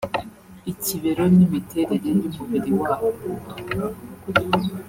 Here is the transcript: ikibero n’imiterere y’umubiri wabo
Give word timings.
ikibero 0.71 1.23
n’imiterere 1.35 1.95
y’umubiri 2.17 2.71
wabo 2.81 3.09